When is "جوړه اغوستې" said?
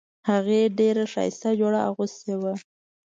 1.59-2.33